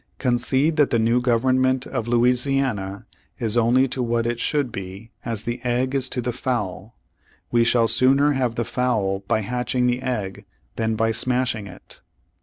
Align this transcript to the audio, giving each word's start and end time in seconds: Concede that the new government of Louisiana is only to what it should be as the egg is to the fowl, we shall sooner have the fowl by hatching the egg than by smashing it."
Concede 0.17 0.77
that 0.77 0.89
the 0.89 0.97
new 0.97 1.21
government 1.21 1.85
of 1.85 2.07
Louisiana 2.07 3.05
is 3.37 3.55
only 3.55 3.87
to 3.89 4.01
what 4.01 4.25
it 4.25 4.39
should 4.39 4.71
be 4.71 5.11
as 5.23 5.43
the 5.43 5.61
egg 5.63 5.93
is 5.93 6.09
to 6.09 6.21
the 6.23 6.33
fowl, 6.33 6.97
we 7.51 7.63
shall 7.63 7.87
sooner 7.87 8.31
have 8.31 8.55
the 8.55 8.65
fowl 8.65 9.19
by 9.27 9.41
hatching 9.41 9.85
the 9.85 10.01
egg 10.01 10.45
than 10.75 10.95
by 10.95 11.11
smashing 11.11 11.67
it." 11.67 12.01